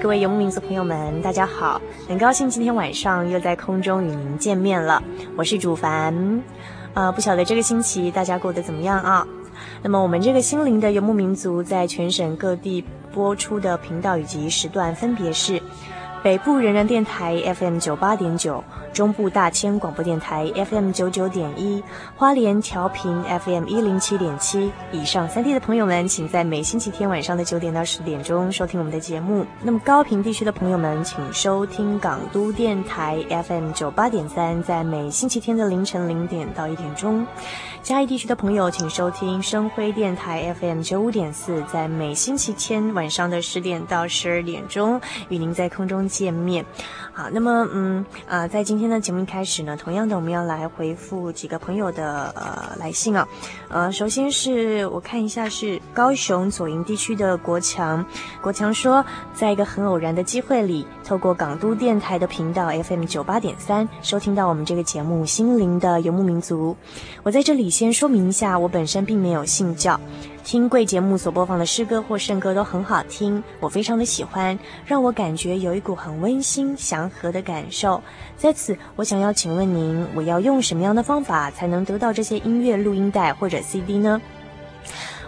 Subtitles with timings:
[0.00, 1.80] 各位游牧民族朋友们，大家好！
[2.08, 5.02] 很高兴今天晚上又在空中与您见面了，
[5.36, 6.40] 我是主凡。
[6.94, 9.26] 呃，不晓得这个星期大家过得怎么样啊？
[9.82, 15.60] 那么我们这个心灵的游牧民族在全省各地播出的频道以及时段分别是：
[16.22, 18.62] 北部人人电台 FM 九八点九。
[18.92, 21.80] 中部大千广播电台 FM 九九点一，
[22.16, 29.46] 花莲调频 FM 一零七点七，以上三地的朋友们，请在每星期天晚上的九点到十点钟收听我们的节目。
[29.62, 37.24] 那么高屏地区的朋友们，请收听港都电台 FM 九八点三，在每星期天的凌晨零点到一点钟。
[37.88, 45.00] 嘉义地区的朋友，请收听生辉电台 FM 九五点四，在每星期天晚上的十点到十二点钟，
[45.30, 46.66] 与您在空中见面。
[47.18, 53.26] 好，那么嗯啊、在今天的节目一开始呢，同样的我们要来回复几个朋友的呃来信啊，
[53.68, 58.06] 呃，首先是我看一下是高雄左营地区的国强，
[58.40, 66.76] 国强说，在一个很偶然的机会里，透过港都电台的频道 FM 九八点三收听到我们这个节目《心灵的游牧民族》，
[67.24, 67.68] 我在这里。
[67.68, 70.00] 先说明一下，我本身并没有信教，
[70.48, 78.02] 听贵节目所播放的诗歌或圣歌都很好听，我非常的喜欢，让我感觉有一股很温馨祥和的感受。
[78.34, 84.18] 在此，我想要请问您，我要用什么样的方法才能得到这些音乐录音带或者 CD 呢？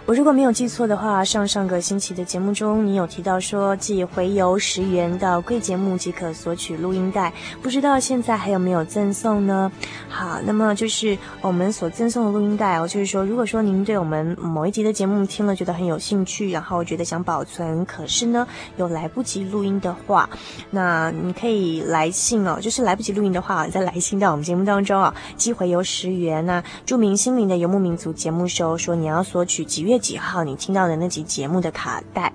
[0.07, 7.31] 我如果没有记错的话，上上个星期的节目中，你有提到说，寄回邮十元到贵节目即可索取录音带，
[7.61, 9.71] 不知道现在还有没有赠送呢？
[10.09, 18.45] 好，那么就是我们所赠送的录音带哦，就是说，如果说您对我们某一集的节目听了觉得很有兴趣，然后觉得想保存，可是呢
[18.77, 20.27] 又来不及录音的话，
[20.71, 32.33] 那你可以来信哦，就是来不及录音的话，再来信到我们节目当中啊，寄回邮十元呐，注明心灵的游牧民族节目收，说你要索取几月几号你听到的那集节目的卡带，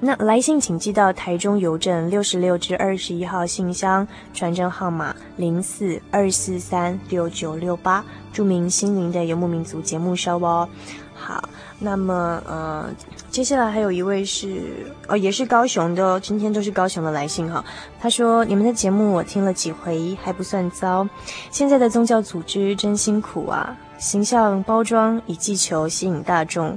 [0.00, 10.68] 那来信请寄到台中邮政六十六至二十一号信箱，传真号码零四二四三六九六八，注明心灵的游牧民族节目收哦。
[11.14, 12.90] 好，那么呃，
[13.30, 14.60] 接下来还有一位是
[15.06, 17.64] 哦，也是高雄的，今天都是高雄的来信哈。
[18.00, 21.08] 他说：“你们的节目我听了几回，还不算糟。
[21.52, 26.76] 现在的宗教组织真辛苦啊，形象包装以技求吸引大众。”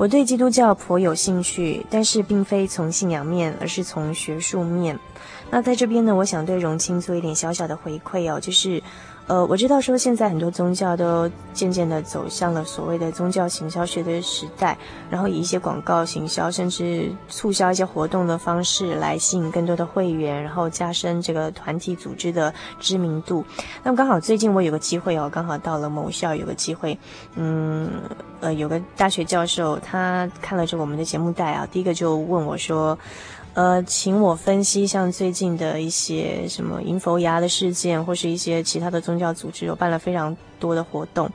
[0.00, 4.98] 我对基督教颇有兴趣，但是并非从信仰面，而是从学术面。
[5.50, 8.82] 那在这边呢，我想对荣清做一点小小的回馈哦，就是。
[9.26, 14.76] 呃，我知道说现在很多宗教都渐渐的走向了所谓的宗教行销学的时代，
[15.08, 23.44] 然后以一些广告行销，甚至促销一些活动的方式来吸引更多的会员，然后加深这个团体组织的知名度。
[23.84, 26.98] 那么刚好最近我有个机会哦，刚好到了某校有个机会，
[27.36, 27.88] 嗯，
[28.40, 32.98] 呃，有个大学教授他看了这我们的节目带啊，第一个就问我说。
[33.54, 41.28] 呃，请我分析像最近的一些什么银佛牙的事件，或是一些其他的宗教组织有办了非常多的活动，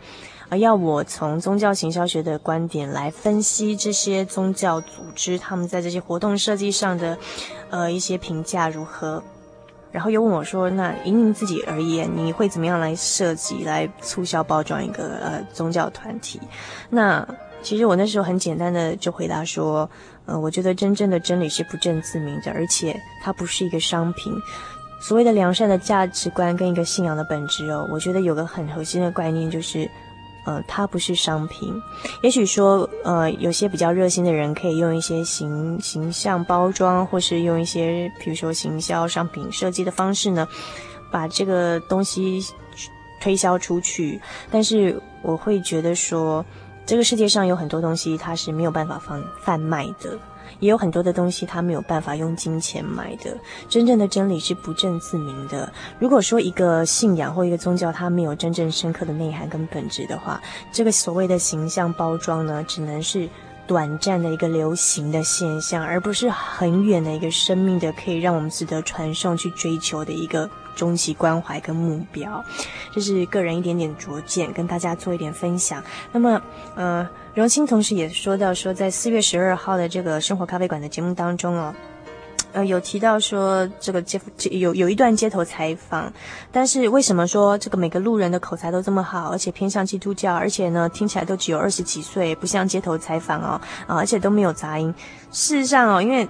[0.47, 7.17] 而要我从宗教行销学的观点来分析这些宗教组织他们在这些活动设计上的
[7.69, 9.21] 呃一些评价如何，
[9.91, 16.39] 然后又问我说，那以您自己而言，你会怎么样来设计来促销包装一个呃宗教团体？
[16.89, 17.27] 那
[17.62, 19.88] 其实我那时候很简单的就回答说。
[20.25, 24.33] 呃，我觉得真正的真理是不证自明的，而且它不是一个商品。
[25.00, 29.88] 所谓的良善的价值观跟一个信仰的本质哦，我觉得有个很核心的概念就是，
[30.45, 31.80] 呃，它不是商品。
[32.24, 40.48] 也许说，呃，有些比较热心的人可以用一些形形象包装，或是用一些比如说行销商品设计的方式呢，
[41.12, 42.42] 把这个东西
[43.22, 44.19] 推销出去。
[44.50, 46.44] 但是我会觉得说，
[46.86, 50.18] 这个世界上有很多东西它是没有办法放贩卖的。
[50.60, 53.36] 也有很多的东西，它没有办法用金钱买的。
[53.68, 55.70] 真正的真理是不证自明的。
[56.00, 60.42] 如果说一个信仰或一个宗教，它没有真正深刻的内涵跟本质的话，
[60.72, 63.28] 这个所谓的形象包装呢，只能是
[63.68, 72.44] 短暂的一个流行的现象，而不是很远的一个生命的可以让我们值得传颂去追求的一个终极关怀跟目标。
[72.94, 75.83] 这是个人一点点拙见，跟大家做一点分享。
[76.12, 76.42] 那么，
[76.75, 77.07] 呃。
[77.36, 81.75] 荣清同时也说到说，在四月十二号的这个生活咖啡馆的节目当中哦，
[82.54, 84.18] 呃，有提到说这个街
[84.51, 86.10] 有有一段街头采访，
[86.50, 94.95] 但是为什么说这个每个路人的口才都这么好，而且偏向基督教，而且呢听起来都只有二十几岁，不像街头采访哦，啊，而且都没有杂音。
[95.30, 96.25] 事实上哦，因为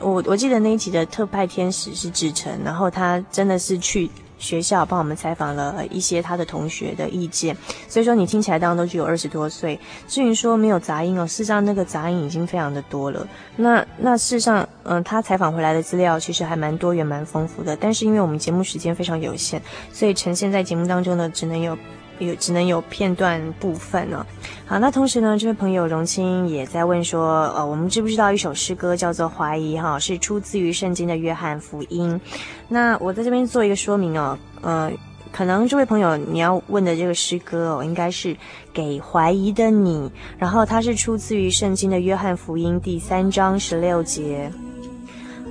[0.00, 4.10] 我我记得那一集的特派天使是志成，然后他真的是去。
[4.38, 7.56] 学校帮我们采访了一些他的同学的意见，
[7.88, 9.80] 所以说你听起来当然都只有二十多岁。
[10.06, 13.26] 至于说没有杂音哦，事实上那个杂音已经非常的多了。
[13.56, 17.74] 那那事实上，嗯、他采访回来的资料其实还蛮多元、蛮丰富的。
[17.74, 19.58] 但是因为我们节目时间非常有限，
[19.90, 21.74] 所以呈现在节目当中呢，只能有。
[22.18, 24.26] 有只能有片段部分呢、哦。
[24.66, 32.20] 好，那同时呢，这位朋友荣清也在问说，呃，我们知不知道一首诗歌叫做《怀疑》哈，是出自于圣经的约翰福音。
[32.68, 34.90] 那我在这边做一个说明哦，呃，
[35.30, 38.36] 可能这位朋友你要问的这个诗歌哦，应该是
[38.72, 44.50] 给怀疑的你，然后它是出自于圣经的约翰福音第三章十六节。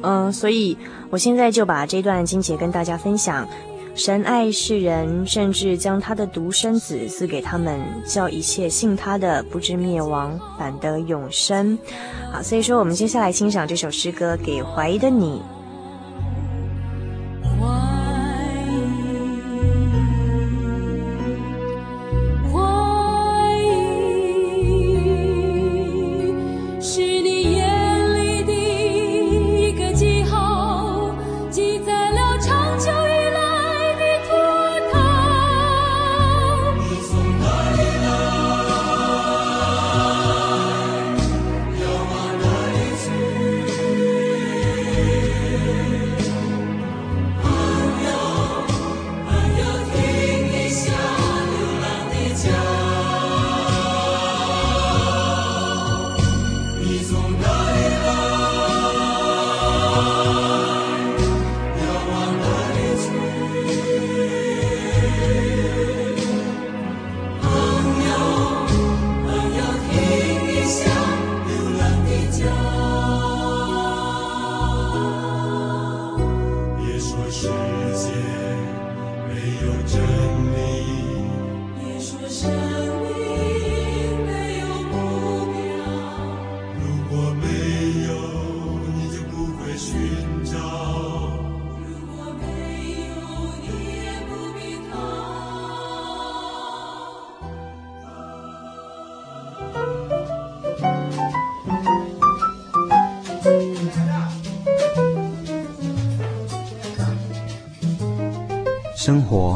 [0.02, 0.78] 嗯、所以
[1.10, 3.48] 我现在就把这段经节跟大家分享。
[3.96, 11.80] 神爱世人，甚至将他的独生子赐给他们，叫一切信他的不至灭亡，反得永生。
[12.30, 15.42] 好，所以说我们接下来欣赏这首诗歌，给怀疑的你。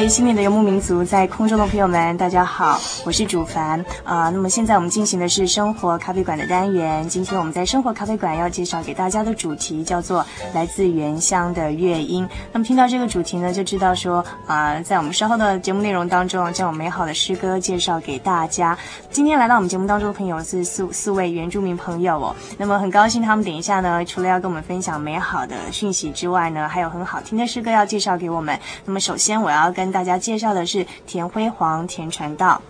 [0.00, 7.08] 位心灵的游牧民族，在空中的朋友们，大家好，我是主凡啊、那么现在我们进行的是生活咖啡馆的单元。
[7.08, 12.28] 今天我们在生活咖啡馆要介绍给大家的主题叫做来自原乡的乐音。
[12.52, 18.76] 那么听到这个主题呢，就知道说啊、在我们稍后的节目内容当中，将有美好的诗歌介绍给大家。
[19.10, 22.34] 今天来到我们节目当中的朋友是四四位原住民朋友哦。
[22.58, 28.58] 那么很高兴他们等一下呢，除了要跟我们分享美好的讯息之外呢，还有很好听的诗歌要介绍给我们。
[28.84, 29.72] 那么首先我要。
[29.74, 32.60] 跟大家介绍的是田辉煌田传道。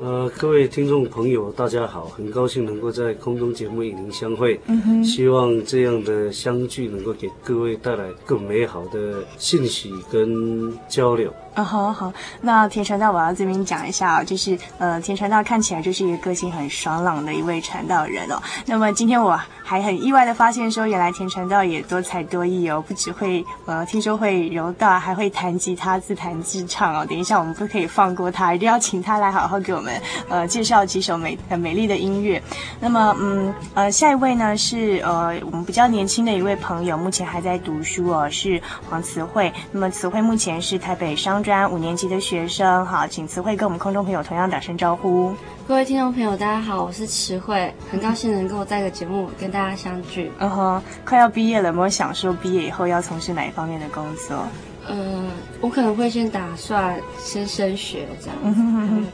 [0.00, 4.60] 呃，各位听众朋友，大家好，很高兴能够在空中节目与您相会。
[4.66, 11.32] 嗯哼，希望这样的相聚能够给各位带来更美好的信息跟交流。
[11.54, 18.42] 啊、好好，那田传道，我要这边讲一下啊，就是呃，田传道看起来就是一个个性很爽朗的一位传道人哦。
[18.66, 27.06] 那么今天我还很意外的发现说，原来田传道也多才多艺哦，不只会呃，听说会柔道，还会弹吉他、自弹自唱哦。
[27.08, 29.94] 等一下我们不可以放过他，一定要请他来好好给我们
[30.28, 32.42] 呃介绍几首美很美丽的音乐。
[32.80, 39.52] 那么嗯呃，下一位呢是呃我们比较年轻的一位朋友，目前还在读书哦，是黄慈惠。
[39.70, 45.30] 那么慈惠目前是台北商专五年级的学生，好，请慈惠跟我们空中朋友同样打声招呼。
[45.68, 50.32] 各位听众朋友，大家好，我是慈惠，很高兴能够在这个节目跟大家相聚。
[50.38, 54.46] 嗯哼，快要毕业了，有没有想说毕业以后要从事哪一方面的工作？
[54.88, 55.28] 嗯，
[55.60, 58.36] 我可能会先打算先升学这样。
[58.42, 59.06] 嗯哼哼哼。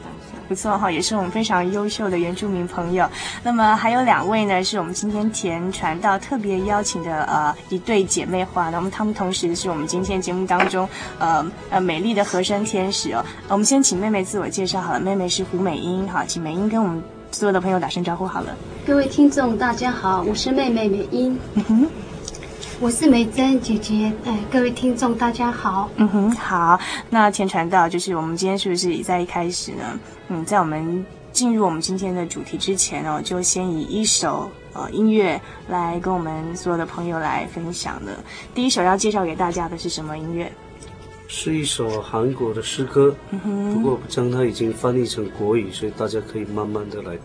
[0.51, 3.09] 不错哈，也是我们非常优秀的原住民朋友。
[3.41, 8.69] 那么还有两位呢，是我们今天田传道特别邀请的呃一对姐妹花。
[8.69, 10.85] 那么她们同时是我们今天节目当中
[11.19, 13.23] 呃呃美丽的和声天使哦。
[13.47, 18.53] 我们先请妹妹自我介绍好了，妹妹是胡美英，哈，请美英跟我们所有的朋友打声招呼好了。
[18.85, 21.39] 各位听众大家好，我是妹妹美英。
[22.81, 25.87] 我是美珍姐姐，哎，各位听众大家好。
[25.97, 26.79] 嗯哼，好。
[27.11, 29.99] 那前传道就是我们今天是不是也在一开始呢？
[30.29, 38.17] 嗯，在我们进入我们今天的主题之前哦，就先以一首呃音乐来跟我们所有的朋友来分享的。
[38.55, 40.51] 第一首要介绍给大家的是什么音乐？
[41.27, 43.15] 是一首韩国的诗歌。
[43.29, 43.75] 嗯。
[43.75, 47.15] 不过将它已经翻译成国语，所以大家可以慢慢的来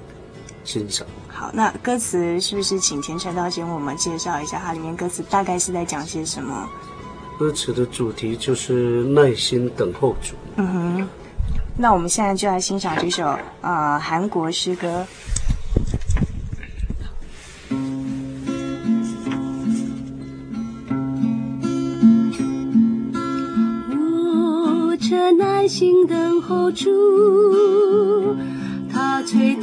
[0.67, 1.07] 欣赏。
[1.29, 4.61] 好，那歌词是不是请田山道先为我们介绍一下？
[4.63, 6.69] 它里面歌词大概是在讲些什么？
[7.39, 10.35] 歌词的主题就是耐心等候主。
[10.57, 11.09] 嗯哼，
[11.77, 15.07] 那我们现在就来欣赏这首啊、呃、韩国诗歌。
[24.89, 28.35] 我正耐心等候主，
[28.91, 29.56] 他垂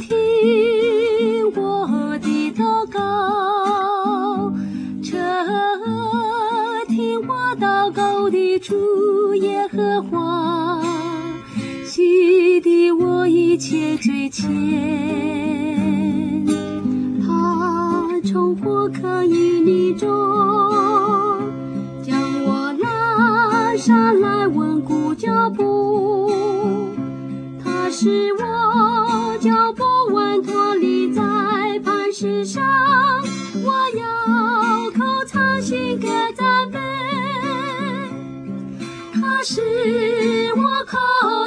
[13.66, 14.46] 我一切。
[17.22, 20.06] 他从火坑淤泥中
[22.02, 26.30] 将我拉上来稳固脚步，
[27.64, 31.22] 他使我脚步稳妥立在。
[31.82, 32.62] 磐石上，
[33.64, 34.04] 我要
[34.90, 36.06] 口唱新歌
[36.36, 36.78] 赞美。
[39.14, 39.60] 他使
[40.54, 40.98] 我口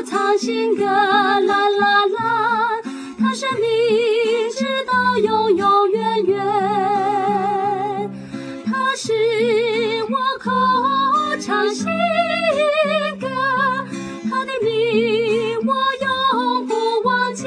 [0.04, 2.07] 唱新歌，啦啦啦。
[3.38, 3.70] 生命
[4.50, 6.36] 直到永永远远。
[8.66, 9.14] 他使
[10.10, 10.50] 我口
[11.40, 11.86] 唱新
[13.20, 13.28] 歌，
[14.28, 16.74] 他的名我永不
[17.08, 17.46] 忘记。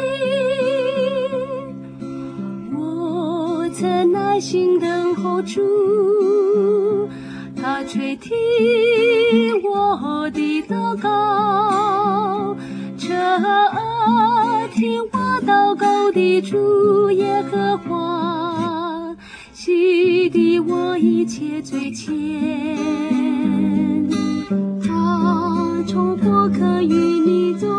[2.72, 7.08] 我曾耐心等候住，
[7.60, 8.36] 他垂听
[16.12, 19.16] 的主耶和华，
[19.52, 22.10] 洗涤我一切罪愆。
[24.82, 27.70] 他从火坑淤泥中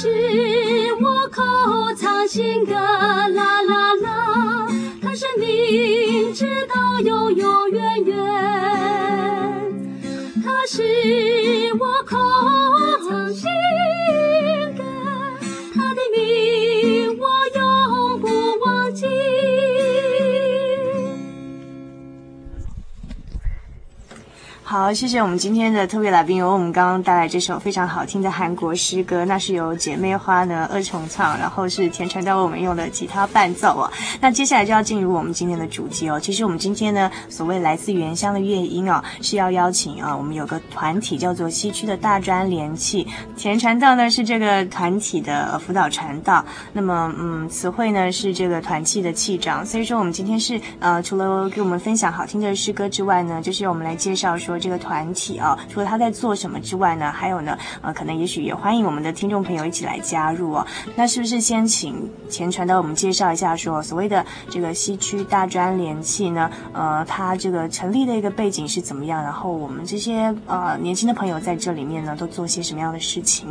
[0.00, 0.06] 是
[1.00, 1.42] 我口
[1.98, 4.68] 唱心歌，啦啦啦。
[5.02, 8.16] 他是明知道永永远远。
[10.44, 10.84] 他是
[11.80, 12.16] 我口
[24.70, 33.90] 好，谢谢我们今天的特别来宾，由我们刚刚带来这首非常好听的韩国诗歌，那是由姐妹花呢二重唱，然后是田传道为我们用的吉他伴奏哦。
[34.20, 36.20] 那接下来就要进入我们今天的主题哦。
[36.20, 43.06] 其实我们今天呢，所谓来自原乡的乐音哦，是要邀请啊，我们有个团体叫做西区的大专联契，
[43.38, 46.44] 田传道呢是这个团体的辅导传道，
[46.74, 54.57] 那么嗯，词汇呢是这个团契的契长，所以说我们今天是呃，除了给我们分享好听的诗歌之外呢，就是我们来介绍说。
[54.58, 60.66] 这个个团体啊，除了他在做什么之外呢，还有呢，呃，可能也许也欢迎我们的听众朋友一起来加入哦。
[60.94, 66.50] 那是不是先请前传道我们介绍一下说，说所谓的这个西区大专联系呢？
[66.74, 69.22] 呃，它这个成立的一个背景是怎么样？
[69.22, 73.48] 然后我们这些呃年轻的朋友在这里面呢，都做些什么样的事情？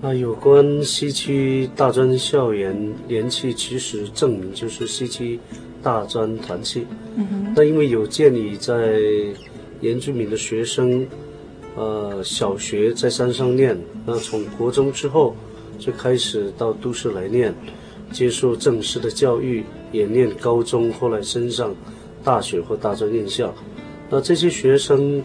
[0.00, 5.38] 那有关西区大专校园联系，其实证明就是西区
[5.82, 6.86] 大专团契。
[7.14, 7.52] 嗯哼。
[7.54, 9.00] 那因为有鉴于在
[9.82, 11.06] 原住民的学生，
[11.76, 15.36] 呃，小学在山上念，那从国中之后
[15.78, 17.54] 就开始到都市来念，
[18.10, 21.74] 接受正式的教育，也念高中，后来升上
[22.24, 23.52] 大学或大专院校。
[24.08, 25.22] 那这些学生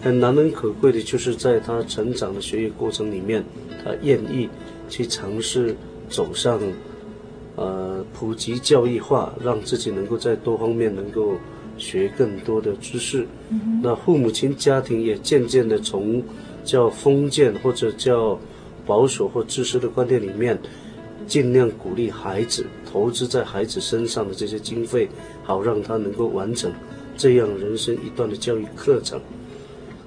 [0.00, 3.44] 很难能可贵的，就是在他成长的学业过程里面。
[3.84, 4.48] 他愿意
[4.88, 5.76] 去尝试
[6.08, 6.60] 走上，
[7.54, 11.36] 呃，普及教育化，让自己能够在多方面能够
[11.78, 13.26] 学更多的知识。
[13.50, 16.22] 嗯、那父母亲家庭也渐渐的从
[16.64, 18.38] 叫封建或者叫
[18.84, 20.58] 保守或自私的观念里面，
[21.26, 25.08] 尽量鼓励孩子投资在孩子身上的这些经费，
[25.42, 26.72] 好让他能够完成
[27.16, 29.20] 这样人生一段的教育课程。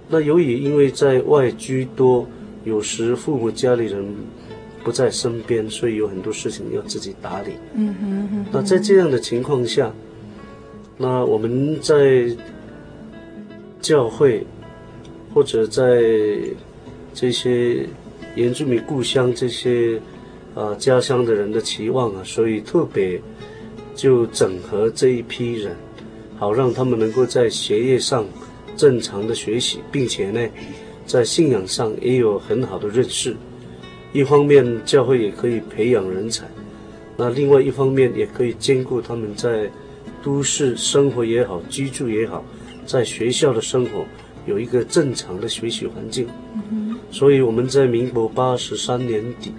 [0.10, 2.28] 那由于因为在外居多。
[2.64, 4.06] 有时父母家里人
[4.84, 7.54] 不在身边，所以有很多事情要自己打理。
[7.74, 8.46] 嗯哼嗯哼。
[8.52, 9.92] 那在这样的情况下，
[11.02, 12.30] 那我们在
[13.82, 14.46] 教会
[15.34, 16.00] 或者在
[17.12, 17.86] 这些
[18.36, 20.00] 原住民故乡这些
[20.54, 23.20] 啊、家乡的人的期望啊，所以特别
[23.96, 25.76] 就整合这一批人，
[26.38, 28.24] 好让他们能够在学业上
[28.78, 30.40] 正常的学习，并且呢。
[31.04, 33.36] 在信仰上也有很好的认识，
[34.14, 36.46] 一方面教会也可以培养人才，
[37.18, 39.70] 那另外一方面也可以兼顾他们在
[40.24, 42.44] 都市生活也好，居住也好，
[42.86, 44.06] 在学校的生活
[44.46, 46.28] 有一个正常的学习环境。
[47.12, 49.52] 所以我们在民国八十三年底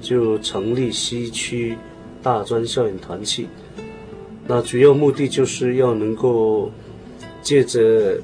[0.00, 1.76] 就成立西区
[2.22, 3.46] 大专校园团契，
[4.46, 6.70] 那主要目的就是要能够
[7.42, 8.18] 借着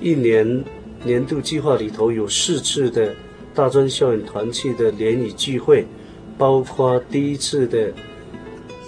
[0.00, 0.64] 一年。
[1.04, 3.12] 年度计划里头有四次的
[3.52, 5.84] 大专校园团契的联谊聚会，
[6.38, 7.92] 包括第一次的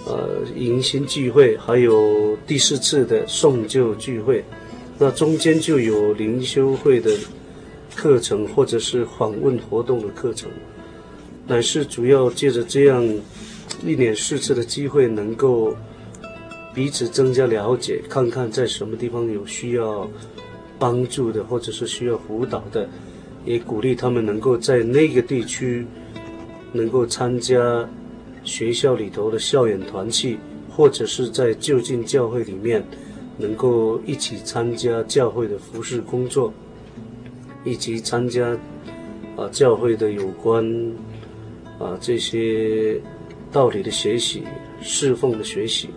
[0.07, 4.45] 呃迎新聚会，还有第四次的送旧聚会。
[4.99, 7.11] 那中间就有灵修会的
[7.95, 10.51] 课程，或者是访问活动的课程，
[11.47, 13.03] 乃是主要借着这样
[13.85, 15.75] 一年四次的机会，能够
[16.75, 20.09] 彼此增加了解，看看在什么地方有需要。
[20.77, 22.87] 帮助的，或者是需要辅导的，
[23.47, 25.87] 也鼓励他们能够在那个地区
[26.73, 27.89] 能够参加
[28.45, 30.39] 学校里头的校园团契，
[30.71, 32.85] 或者是在就近教会里面
[33.37, 36.53] 能够一起参加教会的服事工作，
[37.65, 38.57] 以及参加
[39.37, 40.65] 啊教会的有关
[41.79, 43.01] 啊这些
[43.51, 44.43] 道理的学习、
[44.81, 45.89] 侍奉的学习，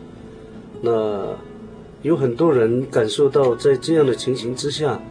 [0.81, 1.38] 那。
[2.03, 5.01] 有很多人感受到，在这样的情形之下，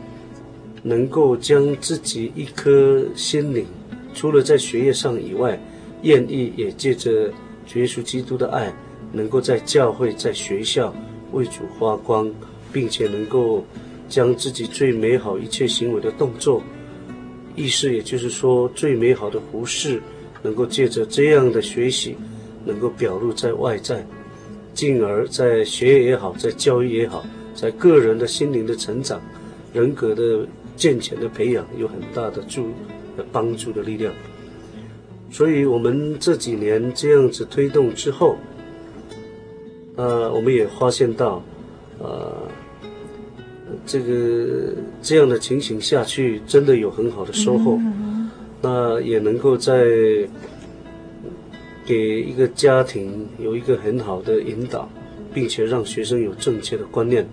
[0.85, 3.67] 能够将自己一颗心灵，
[4.15, 5.61] 除了在学业上以外，
[6.07, 7.29] 愿意也借着
[7.67, 8.73] 主耶稣基督的爱，
[9.13, 10.95] 能够在教会、在学校
[11.33, 12.33] 为主发光，
[12.73, 13.65] 并且能够
[14.09, 16.63] 将自己最美好一切行为的动作，
[17.57, 20.01] 意思也就是说，最美好的服饰，
[20.43, 22.15] 能够借着这样的学习，
[22.65, 24.07] 能够表露在外在。
[24.75, 29.21] 进而，在学业也好，在教育也好，在个人的心灵的成长、
[29.73, 32.69] 人格的健全的培养，有很大的助
[33.33, 34.13] 帮助的力量。
[35.31, 38.37] 所以，我们这几年这样子推动之后，
[39.97, 41.43] 呃，我们也发现到，
[41.99, 42.49] 呃，
[43.85, 47.79] 这个这样的情形下去，真的有很好的收获。
[48.63, 49.85] 那也能够在。
[51.89, 54.91] 给一个家庭有一个很好的引导，
[55.33, 57.25] 并且让学生有正确的观念。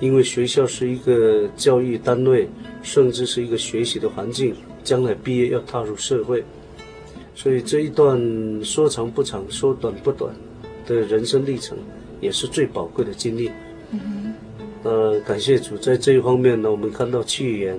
[0.00, 2.48] 因为学校是一个教育单位，
[2.82, 6.42] 甚至是一个学习的环境，将来毕业要踏入社会，
[7.34, 8.18] 所以这一段
[8.64, 10.34] 说长不长，说短不短
[10.86, 11.76] 的人生历程，
[12.20, 13.50] 也是最宝贵的经历。
[13.90, 14.34] 嗯
[14.82, 17.78] 呃，感谢主，在这一方面呢，我们看到区议员、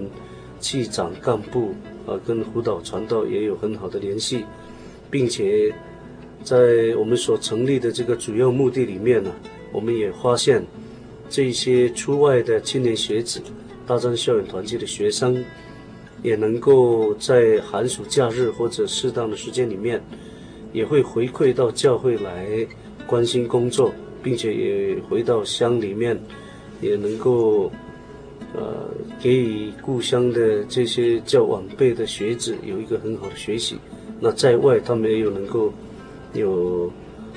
[0.59, 1.73] 区长、干部
[2.05, 4.43] 啊，跟辅导传道也有很好的联系，
[5.09, 5.73] 并且。
[6.43, 9.31] 在我们所成立的这个主要目的里面呢，
[9.71, 10.63] 我们也发现，
[11.27, 13.41] 这些出外的青年学子、
[13.87, 15.43] 大专校园团契的学生，
[16.25, 20.01] 也能够在寒暑假日或者适当的时间里面，
[20.73, 22.67] 也会回馈到教会来
[23.05, 26.19] 关心工作，并且也回到乡里面，
[26.81, 27.71] 也能够
[28.55, 28.89] 呃，
[29.21, 33.77] 给予故乡的这些较晚辈的学子有一个很好的学习。
[34.19, 35.71] 那在外，他们也有能够
[36.33, 36.91] 有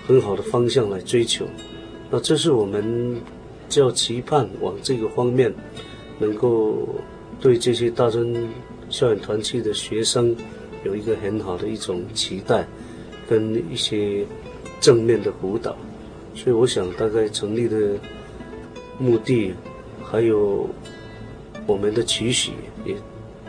[0.07, 1.45] 很好的方向来追求。
[2.11, 3.21] 那这是我们
[3.69, 5.53] 较期盼往这个方面，
[6.19, 6.89] 能够
[7.39, 8.25] 对这些大专
[8.91, 10.35] 校园团契的学生
[10.85, 12.67] 有一个很好的一种期待，
[13.29, 14.25] 跟一些
[14.81, 15.77] 正面的辅导。
[16.35, 17.99] 所以，我想大概成立的
[18.99, 19.55] 目的，
[20.03, 20.69] 还有。
[21.67, 22.53] 我们的期许
[22.87, 22.97] 也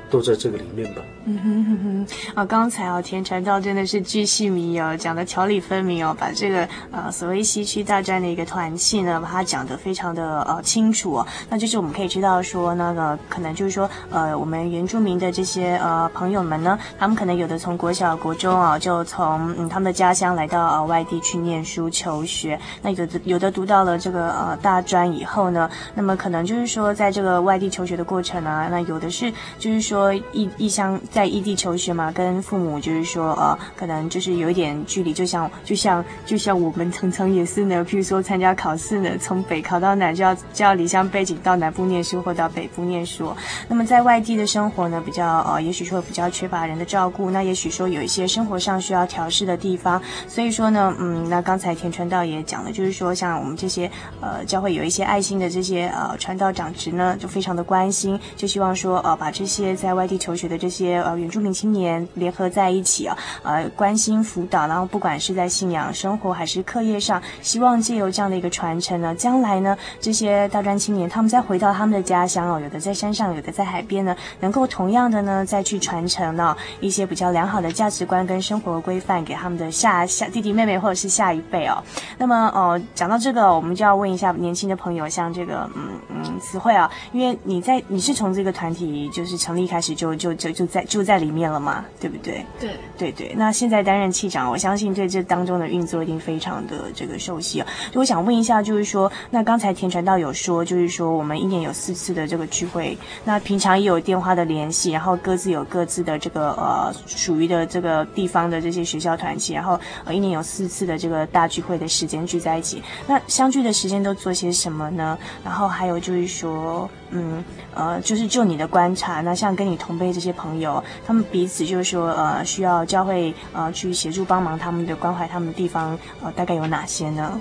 [0.10, 1.02] 都在这个里面吧。
[1.26, 11.24] 嗯哼哼，啊，刚才啊，田传道真的是巨细靡遗哦，讲的条理分明哦，把这个呃所谓西区大专的一个团契呢，把它讲得非常的呃清楚。
[11.50, 22.60] 那就是我们可以知道说，那个可能就是说，呃，我们原住民的这些呃朋友们呢，他们可能有的从国小、国中啊，就从嗯他们的家乡来到呃外地去念书求学。
[22.82, 31.00] 那有的有的读到了这个呃大专以后呢，那么可能就是说，在这个外地求学的过程啊，那有的是就是说说异异乡。
[31.12, 43.34] 在异地求学嘛，跟父母就是说，呃，可能就是有一点距离，就像就像就像我们常常也是呢，譬如说参加考试呢，从北考到南，就要就要离乡背井到南部念书或到北部念书。
[43.68, 50.02] 那么在外地的生活呢，比较呃，也许说比较缺乏人的照顾，那也许说有一些生活上需要调试的地方。
[50.28, 53.90] 所以说呢，嗯，那刚才田传道也讲了，就是说像我们这些
[54.22, 61.00] 呃教会有一些爱心的这些呃传道长职呢，就非常的关心，就希望说呃把这些在在外地求学的这些。
[61.00, 81.82] 呃，原住民青年联合在一起啊，呃，关心辅导，然后不管是在信仰生活还是课业上，希望借由这样的一个传承呢，将来呢，这些大专青年他们再回到他们的家乡哦，有的在山上，有的在海边呢，能够同样的呢，再去传承呢一些比较良好的价值观跟生活规范给他们的下下弟弟妹妹或者是下一辈哦。
[82.20, 90.84] 那么哦，讲到这个，我们就要问一下年轻的朋友，像这个嗯嗯词汇啊，因为你在你是从这个团体就是成立开始就就就就在。
[90.90, 92.44] 就在里面了嘛，对不对？
[92.60, 93.34] 对对对。
[93.38, 97.68] 那现在担任气长，我相信对这当中的运作一定非常的这个熟悉啊。
[97.92, 112.82] 就我想问一下，就是说，那刚才田传道有说，就是说我们一年有四次的这个聚会，那平常也有电话的联系，然后各自有各自的这个呃属于的这个地方的这些学校团契，然后呃一年有四次的这个大聚会的时间聚在一起。
[113.08, 115.18] 那相聚的时间都做些什么呢？
[115.44, 117.44] 然后还有就是说，嗯
[117.74, 120.84] 呃，就是就你的观察，那像跟你同辈这些朋友。
[121.06, 127.40] 他们彼此就是说，呃，需要教会呃去协助帮忙他们的关怀他们的地方，呃，大概有哪些呢？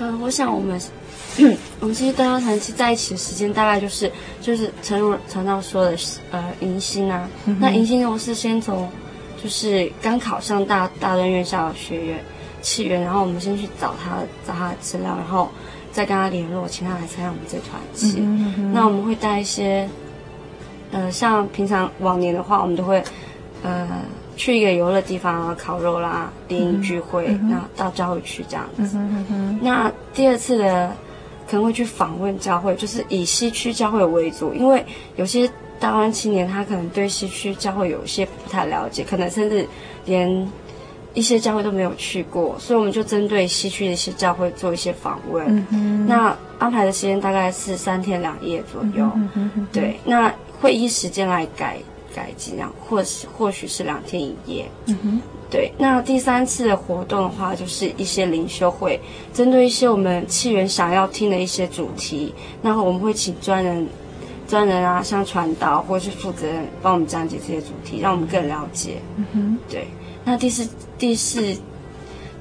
[0.00, 0.80] 嗯、我想我们，
[1.80, 5.96] 我们其实大家团契在一起的时间大概就是就是诚如常常说的，
[6.30, 7.28] 呃，迎新啊。
[7.58, 8.88] 那迎新呢，我是先从
[9.42, 12.24] 就是刚考上大大专院校的学员
[12.62, 15.50] 契员，然后我们先去找他找他的资料，然后
[15.98, 18.18] 再跟他联络，请他来参加我们这团契。
[18.20, 19.88] 嗯嗯、那我们会带一些。
[20.90, 23.04] 呃，像平常往年的话，我们都会，
[23.62, 23.86] 呃，
[24.38, 28.98] 去一个游乐地方啊，烤肉啦，联谊聚会，那、嗯、到教会去这样子。
[29.60, 30.90] 那第二次的，
[31.46, 34.82] 可能会去访问教会，就是以西区教会为主，因为
[35.16, 39.68] 有些大湾青年他可能对西区教会有一些不太了解，可能甚至
[40.06, 40.50] 连
[41.14, 45.46] 一些教会都没有去过，所以我们就针对西区的一些教会做一些访问。
[45.48, 49.10] 嗯嗯、那安排的时间大概是三天两夜左右。
[49.14, 50.32] 嗯嗯、对，那。
[50.60, 51.78] 会依时间来改
[52.12, 54.68] 改进，这样或是或许是两天一夜。
[54.86, 55.72] 嗯哼，对。
[55.78, 59.00] 那第三次的活动的话，就是一些灵修会，
[59.32, 63.86] 针对一些我们气源想要听的一些主题，那我们会请专人、
[64.48, 68.96] 专人啊，像传道或是负责人帮我们讲解这些主题，让我们更了解。
[69.14, 69.86] 嗯哼，对。
[70.28, 71.56] 那第四、第四、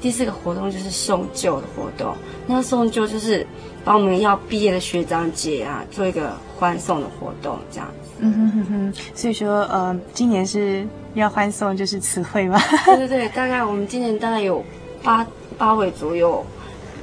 [0.02, 2.14] 第四个活动就是送旧的活动，
[2.46, 3.48] 那送旧就是
[3.86, 8.10] 把我们要毕业的学长姐啊，做一个欢送的活动，这样子。
[8.20, 12.60] 嗯哼哼哼，所以说呃，今年是要欢送就是词汇吗？
[12.86, 14.62] 对对对，大概我们今年大概有
[15.02, 15.26] 八
[15.58, 16.46] 八位左右。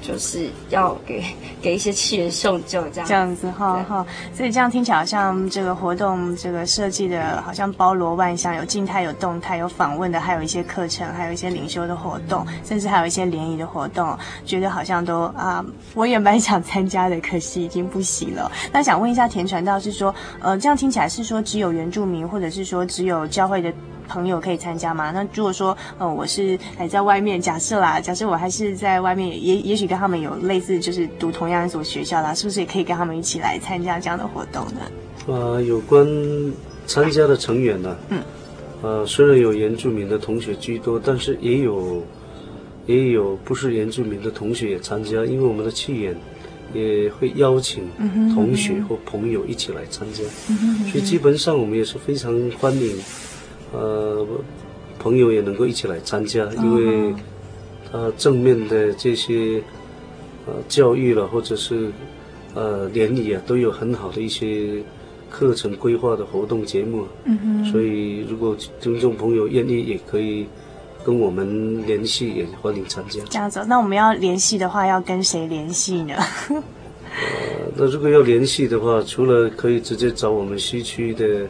[0.07, 1.25] 就是要给
[1.63, 15.65] 给一些契员送旧这样这样子哈哈，所以这样听起来好像这个活动这个设计的好像包罗万象，有静态有动态，有访问的，还有一些课程，还有一些领袖的活动，甚至还有一些联谊的活动，觉得好像都啊，
[15.95, 18.53] 我也蛮想参加的，可惜已经不行了。
[18.71, 23.73] 那想问一下田传道是说，呃，这样听起来是说只有原住民，或者是说只有教会的？
[24.09, 25.11] 朋友可以参加吗？
[25.11, 34.81] 那如果说，呃，我是还在外面，假设啦，假设我还是在外面，也也许跟他们有类似，就是读同样一所学校啦，是不是也可以跟他们一起来参加这样的活动呢？
[35.27, 36.07] 呃，有关
[36.87, 38.23] 参加的成员呢，嗯，
[38.83, 42.05] 呃，虽然有原住民的同学居多，但是也有
[42.87, 46.15] 也有不是原住民的同学也参加，因为我们的气演
[46.75, 47.89] 也会邀请
[48.35, 50.23] 同学或朋友一起来参加，
[50.91, 52.99] 所以基本上我们也是非常欢迎，
[53.75, 54.25] 呃，
[54.99, 57.15] 朋友也能够一起来参加，因为
[57.91, 59.61] 他正面的这些
[60.47, 61.91] 呃教育了，或者是
[62.55, 64.83] 呃联谊啊，都有很好的一些
[65.29, 67.07] 课程规划的活动节目，
[67.73, 70.47] 所以如果听众朋友愿意，也可以
[71.05, 73.21] 跟我们联系，也欢迎参加。
[73.29, 76.15] 这样子，那我们要联系的话，要跟谁联系呢？
[77.15, 81.49] 呃，那如果要联系的话，除了可以直接找我们西区的，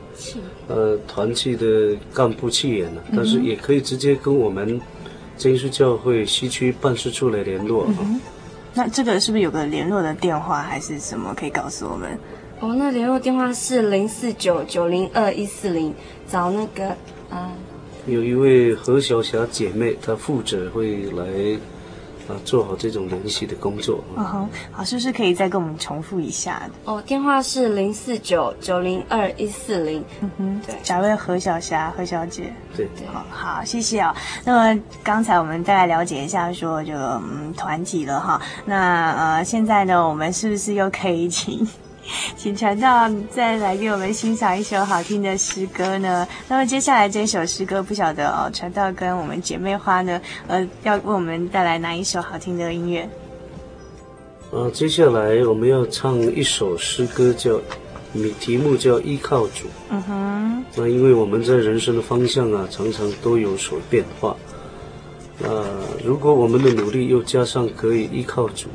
[0.69, 4.81] 呃，团契的干部企员呢，但是也可以直接跟我们
[5.37, 7.87] 真耶稣教会西区办事处来联络。
[7.89, 8.21] 嗯。
[8.73, 12.19] 那这个是不是有个联络的电话，还是什么可以告诉我们？
[12.61, 15.95] 哦，那联络电话是零四九九零二一四零，
[16.27, 16.89] 找那个
[17.29, 17.53] 啊。
[17.53, 17.53] 呃、
[18.07, 21.59] 有一位何小霞姐妹，她负责会来。
[22.29, 24.03] 啊，做好这种联系的工作。
[24.17, 26.63] 嗯哼，好，是不是可以再跟我们重复一下？
[26.85, 30.05] 哦，电话是零四九九零二一四零。
[30.21, 32.53] 嗯哼，对，找位何小霞何小姐。
[32.77, 34.15] 对，好，好，谢谢哦。
[34.45, 38.41] 那么刚才我们大概了解一下说这个嗯团体了哈。
[38.65, 41.67] 那呃现在呢，我们是不是又可以请？
[42.37, 46.27] 请传道再来给我们欣赏一首好听的诗歌呢？
[46.49, 53.09] 那么接下来这首诗歌，不晓得哦，传道跟我们姐妹花呢，呃，要为我们带来哪一首好听的音乐？
[54.51, 57.61] 呃，接下来我们要唱一首诗歌叫，叫
[58.39, 59.67] 题目叫依靠主。
[59.91, 60.65] 嗯哼。
[60.77, 64.37] 那因为我们在人生的方向啊，常常都有所变化。
[65.39, 65.49] 那
[66.05, 68.69] 如果我们的努力又加上可以依靠主，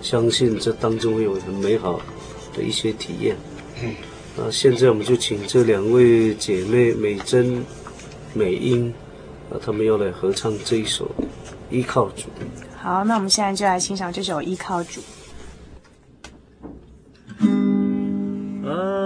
[0.00, 2.00] 相信这当中会有很美好
[2.56, 3.36] 的一些体验，
[3.82, 3.94] 嗯，
[4.36, 7.62] 那现在我们就请这两位姐妹美珍、
[8.32, 8.92] 美英，
[9.50, 11.04] 啊，她们要来合唱这一首
[11.70, 12.22] 《依靠主》。
[12.80, 15.00] 好，那我们现在就来欣赏这首《依靠主》。
[18.64, 19.05] 在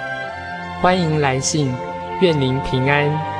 [0.81, 1.71] 欢迎来信，
[2.21, 3.30] 愿您平安。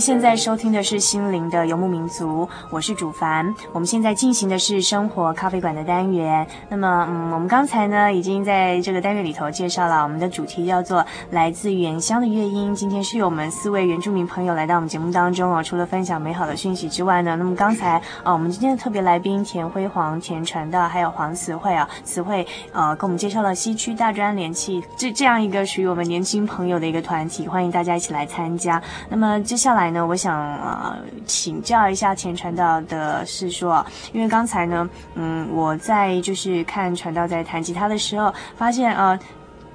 [0.00, 3.54] 现在收听的是心灵的游牧民族，我是主凡。
[3.72, 6.46] 我们现在进行的是生活咖啡馆的单元。
[6.68, 12.74] 那么，嗯，我们刚才呢已经在这个单元里头介绍了我们的主题叫做“来自原乡的乐音”。
[12.76, 15.62] 今天是由我们四位原住民朋友来到我们节目当中哦。
[15.62, 28.82] 除了分享美好的讯息之外呢，那么刚才啊，我们今天的特别来宾田辉煌、田传道还有黄慈慧啊，慈慧呃，给我们介绍了西区大专联契这这样一个属于我们年轻朋友的一个团体，欢迎大家一起来参加。
[29.08, 39.18] 那么接下来呢，我想呃请教一下田传道的是说，因为刚才呢，嗯，我在就是看传道在弹吉他的时候，发现呃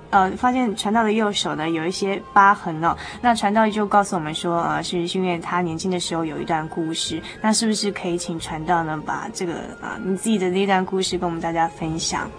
[0.10, 2.96] 呃发现传道的右手呢有一些疤痕哦。
[3.22, 7.22] 那传道就告诉我们说，呃，是因为他年轻的时候有一段故事。
[7.42, 12.30] 那是不是可以请传道呢把这个啊、你自己的那段故事跟我们大家分享？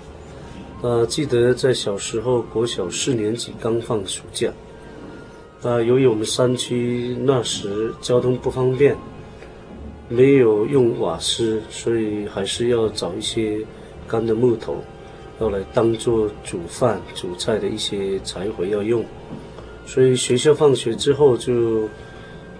[0.82, 4.48] 呃，记得在小时候国小四年级刚放暑假。
[5.62, 8.96] 啊，由于我们山区那时交通不方便，
[10.08, 13.58] 没有用瓦斯，所以还是要找一些
[14.08, 14.76] 干的木头，
[15.40, 19.04] 要来当做煮饭、煮菜的一些柴火要用。
[19.86, 21.88] 所以学校放学之后，就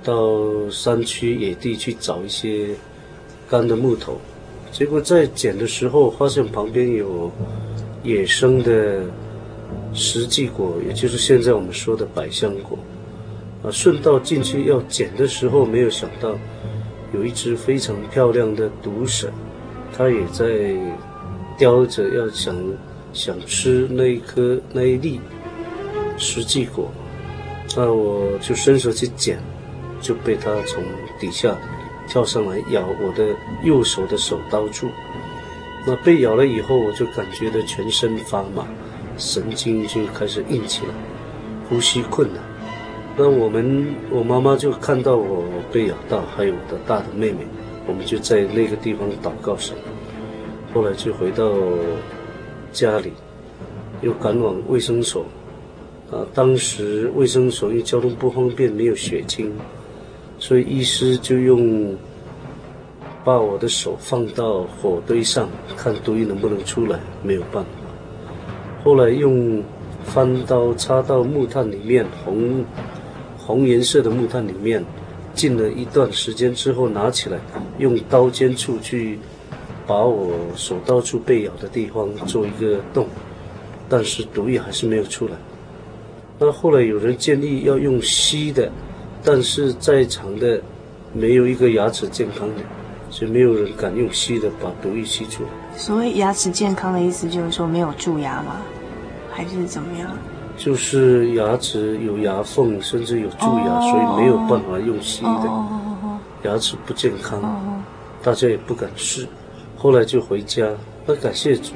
[0.05, 2.69] 到山区野地去找一些
[3.51, 4.17] 干的木头。
[4.71, 7.31] 结果在捡的时候，发现旁边有
[8.05, 9.03] 野生的
[9.95, 12.79] 实际果，也就是现在我们说的百香果。
[13.63, 16.37] 啊，顺道进去要捡的时候，没有想到
[17.15, 19.31] 有一只非常漂亮的毒蛇，
[19.97, 20.75] 它也在
[21.57, 22.57] 叼着，要想
[23.13, 25.21] 想吃那一颗那一粒
[26.19, 26.91] 实际果。
[27.77, 29.39] 那我就伸手去捡，
[30.01, 30.83] 就被它从
[31.21, 31.57] 底下
[32.09, 33.29] 跳上来咬我的
[33.63, 34.89] 右手的手刀处。
[35.87, 38.67] 那被咬了以后，我就感觉到全身发麻，
[39.19, 40.95] 神经就开始硬起来，
[41.69, 42.43] 呼吸困难。
[43.17, 47.47] 那我们，我妈妈就看到我被咬到，还有我的大的妹妹，
[47.87, 49.77] 我们就在那个地方祷告神。
[50.73, 51.53] 后来就回到
[52.73, 53.13] 家里，
[54.01, 55.27] 又赶往卫生所。
[56.11, 59.53] 啊，当时卫生所因为交通不方便，没有血清，
[60.39, 61.95] 所以医师就用
[63.25, 67.82] 把我的手放到火堆上，看毒液能不能出来，没有办法。
[68.85, 69.63] 后来用
[70.05, 72.65] 翻刀插到木炭里面，红。
[73.45, 74.83] 红颜色的木炭里面，
[75.35, 77.41] 浸了一段时间之后拿起来，
[77.79, 79.19] 用刀尖处去
[79.85, 83.05] 把我手刀处被咬的地方做一个洞，
[83.89, 85.33] 但是毒液还是没有出来。
[86.39, 88.71] 那后来有人建议要用吸的，
[89.25, 90.63] 但是在场的
[91.13, 92.63] 没有一个牙齿健康的，
[93.13, 95.51] 所以没有人敢用吸的把毒液吸出来。
[95.79, 98.57] 所谓牙齿健康的意思就是说没有蛀牙吗？
[99.31, 100.11] 还是怎么样？
[100.59, 105.29] 就是牙齿有牙缝，甚至有蛀牙，oh, 所以没有办法用吸的。
[105.29, 106.21] Oh, oh, oh, oh.
[106.45, 107.81] 牙齿不健康，oh, oh.
[108.23, 109.27] 大家也不敢试。
[109.77, 110.69] 后来就回家，
[111.07, 111.73] 那感谢主，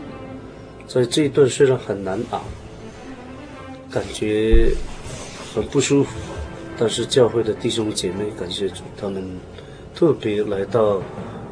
[0.87, 2.43] 在这一段虽然很难熬，
[3.91, 4.71] 感觉
[5.55, 6.11] 很不舒服，
[6.79, 9.25] 但是教会的弟兄姐妹感谢主，他们
[9.97, 11.03] 特别来到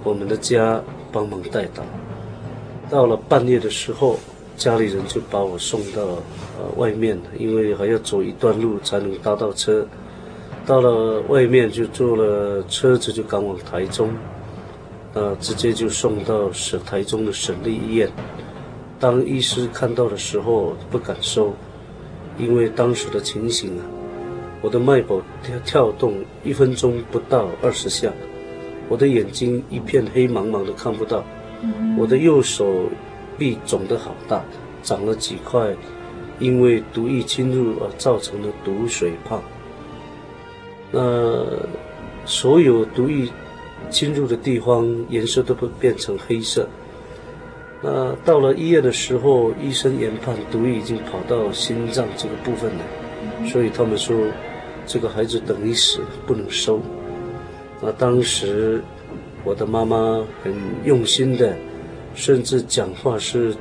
[0.04, 0.80] 我们的家
[1.11, 1.83] 帮忙代祷。
[2.88, 4.16] 到了半夜的时候。
[4.57, 9.85] 家里人就把我送到呃外面，因为还要走一段路才能搭到车。
[10.64, 14.11] 到了外面就坐了车子就赶往台中，
[15.12, 18.09] 呃，直接就送到省台中的省立医院。
[19.00, 21.52] 当医师看到的时候不敢收，
[22.38, 23.83] 因为当时的情形啊，
[24.62, 28.12] 我的脉搏跳跳动一分钟不到二十下，
[28.88, 31.25] 我的眼睛一片黑茫茫的看不到，
[31.99, 32.90] 我的右手。
[33.37, 34.44] 臂肿得好大，
[34.85, 35.75] 长了几块，
[36.38, 39.42] 因为毒液侵入而造成的毒水泡。
[40.92, 41.44] 那
[42.25, 43.29] 所有毒液
[43.90, 46.68] 侵入的地方颜色都会变成黑色。
[47.83, 54.16] 那到了医院的时候，医生研判毒液已经跑到心脏这个部分了，所以他们说
[54.87, 56.81] 这个孩子等于死，不能收。
[57.85, 58.83] 那当时
[59.44, 61.55] 我的妈妈很用心的。
[62.16, 63.53] 甚至讲话是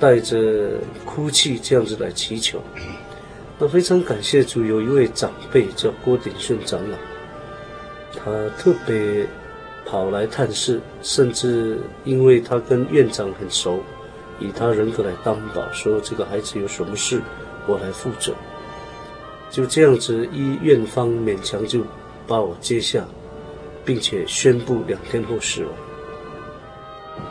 [0.00, 0.72] 带着
[1.04, 2.60] 哭泣这样子来祈求，
[3.60, 6.96] 那非常感谢主，有一位长辈叫郭鼎顺长老，
[8.12, 9.24] 他特别
[9.86, 13.78] 跑来探视，甚至因为他跟院长很熟，
[14.40, 17.22] 以他人格来担保，说这个孩子有什么事，
[17.68, 18.34] 我来负责。
[19.48, 21.82] 就这样子，医院方勉强就
[22.26, 23.06] 把我接下，
[23.84, 25.70] 并且宣布两天后死亡。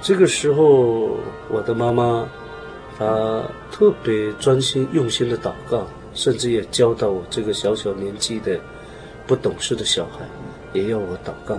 [0.01, 1.18] 这个时候，
[1.49, 2.28] 我的妈妈，
[2.97, 8.60] 她特别专心用心的祷告，甚至也教导我这个小小年纪的
[9.26, 10.28] 不懂事的小孩，
[10.74, 11.58] 也要我祷告。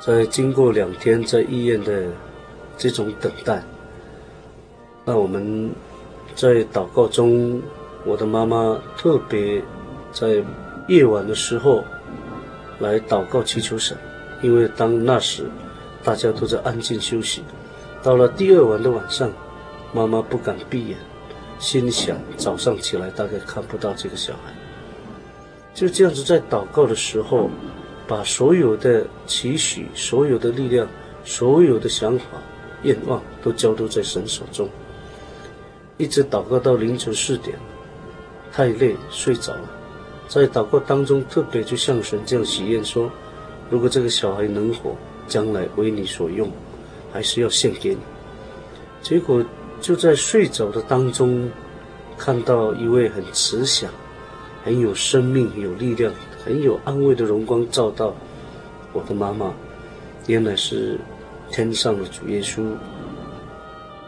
[0.00, 2.04] 在经过两天在医院的
[2.76, 3.62] 这种等待，
[5.04, 5.70] 那我们
[6.34, 7.60] 在祷告中，
[8.04, 9.62] 我的妈妈特别
[10.12, 10.42] 在
[10.86, 11.84] 夜晚的时候
[12.78, 13.96] 来祷告祈求神，
[14.42, 15.44] 因为当那时
[16.02, 17.42] 大家都在安静休息，
[18.02, 19.30] 到了第二晚的晚上，
[19.92, 20.98] 妈妈不敢闭眼，
[21.58, 24.52] 心想早上起来大概看不到这个小孩，
[25.74, 27.50] 就这样子在祷告的时候。
[28.08, 30.88] 把所有的期许、所有的力量、
[31.26, 32.24] 所有的想法、
[32.82, 34.66] 愿望都交托在神手中，
[35.98, 37.58] 一直祷告到凌晨四点，
[38.50, 39.68] 太累睡着了。
[40.28, 43.10] 在祷告当中，特别就向神这样许愿说：
[43.70, 44.94] 如果这个小孩能活，
[45.26, 46.48] 将来为你所用，
[47.12, 48.00] 还是要献给你。
[49.02, 49.44] 结果
[49.80, 51.50] 就在睡着的当中，
[52.16, 53.90] 看到一位很慈祥、
[54.62, 56.12] 很有生命、有力量。
[56.44, 58.14] 很有安慰的荣光照到
[58.94, 59.52] 我的妈妈，
[60.28, 60.98] 原来是
[61.50, 62.64] 天上的主耶稣，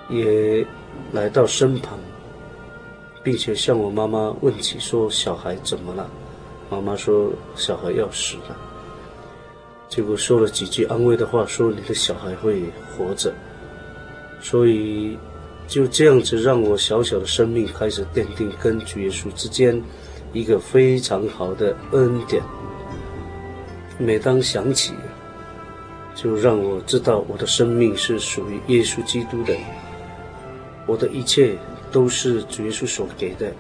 [0.09, 0.67] 也
[1.13, 1.99] 来到身旁，
[3.23, 6.09] 并且向我妈妈问起说：“小孩怎么了？”
[6.71, 8.57] 妈妈说：“小孩要死了。”
[9.89, 12.63] 结果说了几句安慰的话，说：“你的小孩会
[12.97, 13.33] 活着。”
[14.41, 15.19] 所以
[15.67, 19.83] 就这样子，让我小小的生命开始奠定跟主耶稣之间。
[20.33, 22.41] 一个非常好的恩典，
[23.99, 24.95] 每当想起，
[26.15, 29.57] 就让我知道我的生命是属于耶稣基督的，
[30.87, 31.59] 我的一切
[31.93, 33.53] 都是主耶稣所给的。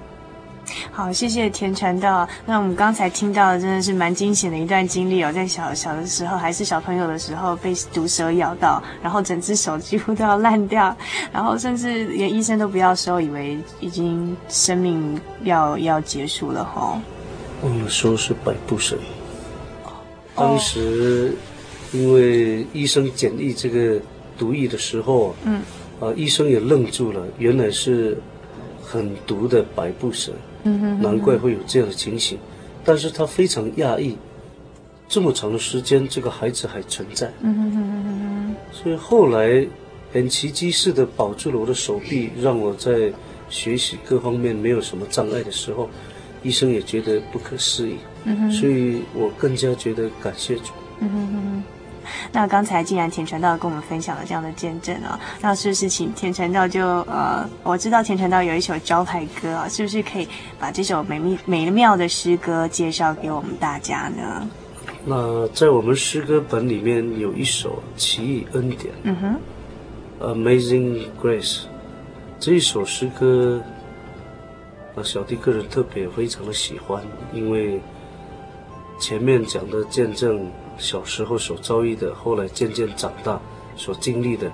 [0.92, 2.28] 好，谢谢田传道。
[2.46, 10.96] 那我们刚才听到的真的是蛮惊险的一段经历哦，在小小的时候，还是小朋友的时候，被毒蛇咬到，然后整只手几乎都要烂掉，
[11.32, 17.00] 然后甚至连医生都不要收，以为已经生命要要结束了哈。
[17.62, 18.96] 忘了说是百步蛇。
[20.36, 21.34] 当时
[21.92, 24.00] 因为医生检验这个
[24.38, 25.60] 毒液的时候，嗯，
[26.00, 28.16] 啊，医生也愣住了，原来是
[28.82, 30.32] 很毒的百步蛇。
[30.64, 32.38] 嗯哼，难怪会有这样的情形，
[32.84, 34.16] 但是他非常讶异，
[35.08, 37.32] 这么长的时间，这个孩子还存在。
[37.40, 39.66] 嗯哼哼哼，所以后来
[40.12, 43.12] 很奇迹似的保住了我的手臂，让我在
[43.48, 45.88] 学习各方面没有什么障碍的时候，
[46.42, 47.94] 医生也觉得不可思议。
[48.24, 50.72] 嗯哼，所以我更加觉得感谢主。
[51.00, 51.62] 嗯哼哼哼。
[52.32, 64.48] 那刚才既然田传道跟我们分享了这样的见证啊，那是不是请田传道就呃，我知道田传道有一首招牌歌啊，是不是可以把这首美丽美妙的诗歌介绍给我们大家呢？
[65.04, 69.36] 那在我们诗歌本里面有一首《奇异恩典》，嗯哼，
[70.34, 71.60] 《Amazing Grace》
[72.38, 73.62] 这一首诗歌，
[74.94, 77.02] 啊，小弟个人特别非常的喜欢，
[77.32, 77.80] 因为
[78.98, 80.50] 前面讲的见证。
[80.80, 83.38] 小时候所遭遇的，后来渐渐长大
[83.76, 84.50] 所经历的，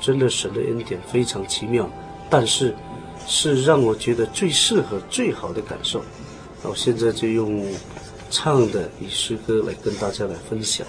[0.00, 1.88] 真的神的恩典非常奇妙，
[2.28, 2.74] 但是
[3.26, 6.02] 是让我觉得最适合、最好的感受。
[6.62, 7.62] 那我现在就用
[8.30, 10.86] 唱的以诗歌来跟大家来分享。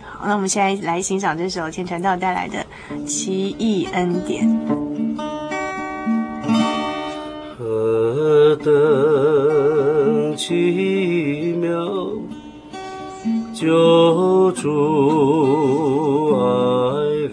[0.00, 2.64] 好，那我们现在来欣赏这首天传道带来的
[3.04, 4.46] 《奇异恩典》。
[7.58, 11.76] 何等奇妙！
[13.60, 14.70] 救主
[16.38, 16.38] 爱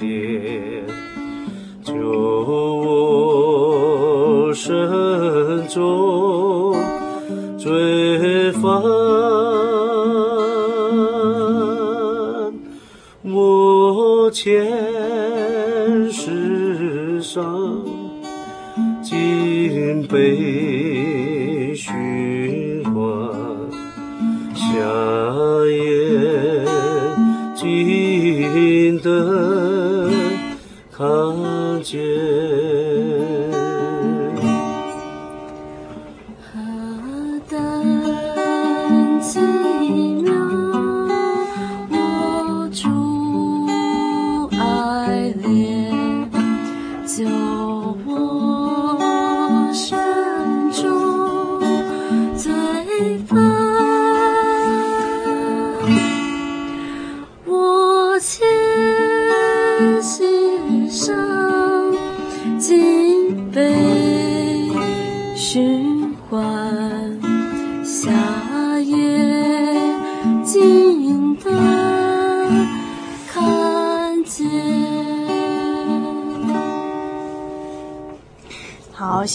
[0.02, 0.82] 怜，
[1.84, 1.94] 救
[2.82, 2.92] 我
[4.52, 4.68] 身
[5.68, 6.74] 中
[7.60, 8.82] 罪犯，
[13.32, 14.66] 我前
[16.12, 17.46] 世上
[19.04, 20.55] 竟被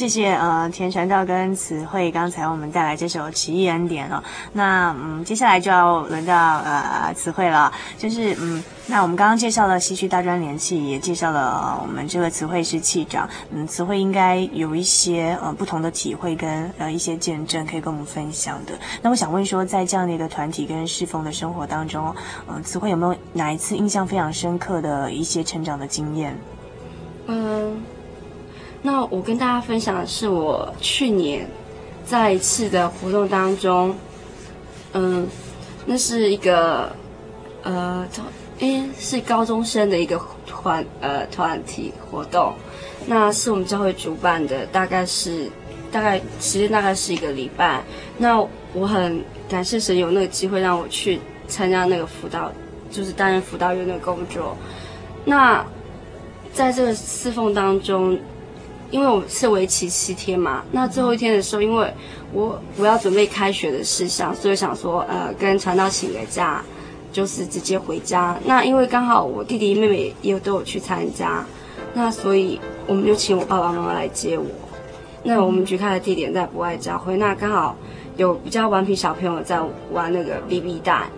[0.01, 4.25] 谢谢呃田传道跟慈惠刚才我们带来这首《奇异恩典》哦。
[4.55, 18.73] 那嗯，接下来就要轮到呃慈惠了，就是嗯，那我们刚刚介绍了西区大专联系，也介绍了、我们这个慈惠是气长，嗯，慈惠应该有一些呃不同的体会跟呃一些见证可以跟我们分享的。
[19.03, 22.07] 那我想问说，在这样的一个团体跟侍奉的生活当中，
[22.49, 26.35] 嗯、呃，慈惠有没有哪一次印象非常深刻的一些成长的经验？
[27.27, 27.77] 嗯。
[28.83, 31.47] 那我跟大家分享的是，我去年
[32.07, 33.95] 在一次的活动当中，
[34.95, 35.29] 嗯，
[35.85, 36.91] 那是一个
[37.63, 38.07] 呃，
[38.61, 42.55] 诶，是高中生的一个团呃团体活动，
[43.07, 45.51] 那是我们教会主办的，大概是
[45.93, 47.83] 大概时间大概是一个礼拜。
[48.17, 52.51] 那我很感谢神有那个机会让我去参加那个辅导，
[52.91, 54.57] 就是担任辅导员的工作。
[55.27, 55.63] 那
[56.55, 58.19] 在这个侍奉当中。
[58.91, 61.95] 因为我是为期七天嘛，那最后一天的时候，因为
[62.33, 66.61] 我我要准备开学的事项，所以想说，呃，跟传道请个假，
[67.13, 68.37] 就是直接回家。
[68.45, 71.47] 那因为刚好我弟弟妹妹也有都有去参加，
[71.95, 74.45] 那所以我们就请我爸爸妈妈来接我。
[75.23, 77.77] 那我们举开的地点在博爱教会，那刚好
[78.17, 79.61] 有比较顽皮小朋友在
[79.93, 81.09] 玩那个 BB 弹，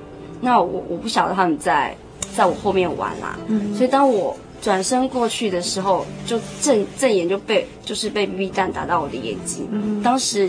[0.42, 1.96] 那我我不晓得他们在
[2.36, 4.36] 在我后面玩啦，嗯，所以当我。
[4.62, 9.68] 转身过去的时候，就正正眼就被就是被 BB 弹打到我的眼睛。
[9.72, 10.48] 嗯，当时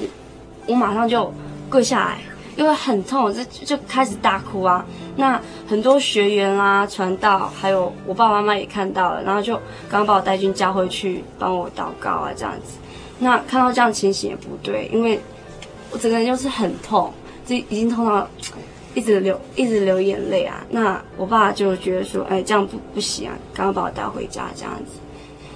[0.67, 1.33] 我马上就
[1.67, 2.19] 跪下来，
[2.55, 4.85] 因为很痛，我就就开始大哭啊。
[5.15, 9.55] 那很多学员啊、传道，还有我爸爸妈妈也看到了，然后就
[9.89, 12.77] 刚刚把我带进教会去帮我祷告啊，这样子。
[13.17, 15.19] 那看到这样情形也不对，因为
[15.89, 17.11] 我整个人就是很痛，
[17.47, 18.27] 这已经痛到。
[18.93, 20.65] 一直流，一直流眼泪啊！
[20.69, 24.99] 那我爸就觉得说，哎，这样不不行啊，赶快把我带回家这样子。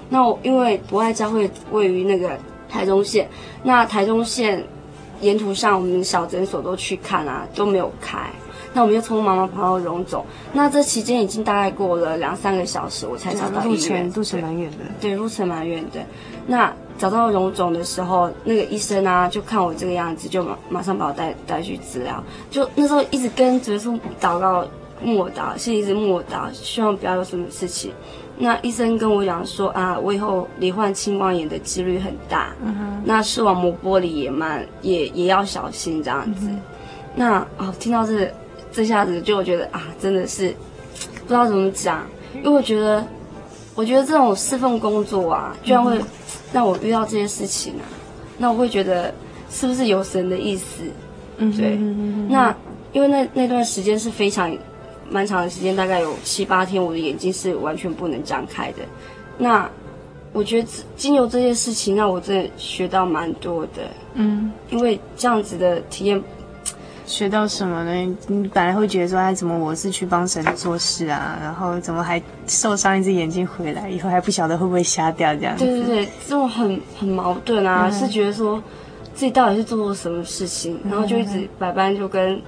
[0.09, 3.29] 那我因为博爱教会位于那个台中县，
[3.63, 4.63] 那台中县
[5.21, 8.19] 沿途上我们小诊所都去看啊，都没有开。
[8.73, 14.05] 那我们就匆匆忙忙跑到荣总，那这期间已经大概过了两三个小时，我才找到医院。
[14.07, 14.77] 路程路程蛮远的。
[14.99, 15.99] 对，路程蛮远的。
[16.47, 16.73] 那。
[16.97, 22.23] 找到荣总的时候，那个医生啊，就看我这个样子，就马马上把我带带去治疗。
[22.49, 24.65] 就那时候一直跟主耶稣祷告，
[25.01, 27.91] 默祷，心里一直默祷，希望不要有什么事情。
[28.39, 36.47] 那医生跟我讲说啊，我以后罹患青光眼的几率很大，嗯，那视网膜剥离也蛮也也要小心这样子。
[36.47, 36.61] 嗯、
[37.15, 38.31] 那哦，听到这
[38.71, 40.49] 这下子就我觉得啊，真的是
[41.21, 43.05] 不知道怎么讲，因为我觉得
[43.75, 45.95] 我觉得这种侍奉工作啊，居然会。
[45.99, 46.05] 嗯
[46.53, 47.83] 让我遇到这些事情啊，
[48.37, 49.13] 那我会觉得
[49.49, 50.83] 是不是有神的意思？
[51.37, 51.75] 嗯，对。
[52.29, 52.55] 那
[52.93, 54.55] 因为那那段时间是非常
[55.09, 58.79] 蛮长的时间，大概有七八天，我的眼睛是完全不能张开的。
[59.37, 59.69] 那
[60.33, 63.83] 我觉得经由这些事情，让我真的学到蛮多的。
[64.15, 66.21] 嗯，因为这样子的体验。
[67.07, 68.15] 学到什么呢？
[68.27, 71.39] 你本来会觉得说，哎，怎么我是去帮神做事啊？
[71.41, 75.63] 然后怎么还受伤一只眼睛回来，以后还不晓得会不会瞎掉这样子？
[75.65, 78.61] 对对对，这种很很矛盾啊，嗯、是觉得说
[79.15, 82.39] 自己到底是做错什么事情，然后就一直百般就跟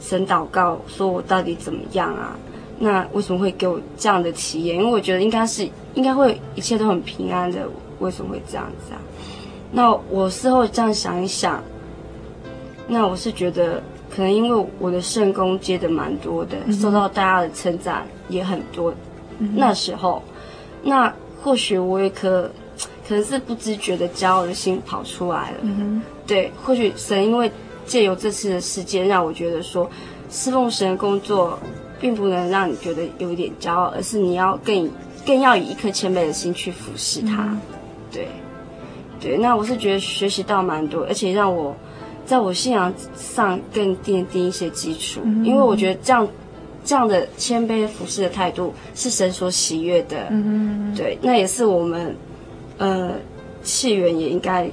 [0.00, 2.36] 神祷告，说我到底怎么样啊？
[2.80, 4.76] 那为什么会给我这样的体验？
[4.76, 7.60] 因为我觉得应该是应该会一切都很平安的，
[8.00, 8.98] 为什么会这样子啊？
[9.70, 11.62] 那我事后这样想一想，
[12.88, 13.80] 那我是觉得。
[14.14, 18.92] 可能因为我的圣功接的蛮多的，嗯、受到大家的称赞也很多。
[19.38, 20.20] 嗯、那时候，
[20.82, 22.50] 那或许我也可
[23.06, 25.58] 可能是不自觉的骄傲的心跑出来了。
[25.62, 27.50] 嗯、对，或许神因为
[27.86, 29.88] 借由这次的事件，让我觉得说，
[30.28, 31.56] 侍奉神的工作，
[32.00, 34.90] 并不能让你觉得有一点骄傲，而是你要更
[35.24, 37.44] 更要以一颗谦卑的心去服侍他。
[37.44, 37.60] 嗯、
[38.10, 38.26] 对，
[39.20, 41.76] 对，那我是觉得学习到蛮多，而且让我。
[42.30, 46.28] 在我信仰上更奠定一些基础，嗯、因为我觉得这样
[46.84, 52.14] 这样的谦卑服侍的态度是神所喜悦的，嗯、对，那也是我们
[52.78, 53.14] 呃
[53.64, 54.70] 契源也应该。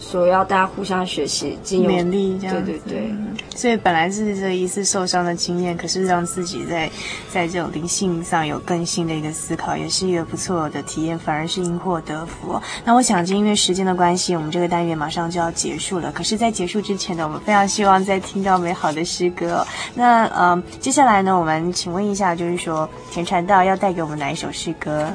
[0.00, 2.62] 所以要大家互相学习，经勉励这样子。
[2.62, 3.10] 对对对。
[3.54, 6.90] 所以本来是这一次受伤的经验，可是让自己在
[7.30, 12.60] 在这种灵性上有更新的一个思考，也是一个不错的体验，反而是因祸得福。
[12.84, 16.10] 那我想，因为时间的关系，我们这个单元马上就要结束了。
[16.10, 19.66] 可是，在结束之前呢，我们非常希望再听到美好的诗歌。
[19.94, 25.12] 那嗯，接下来呢，我们请问一下，就是说田传道要带给我们哪一首诗歌？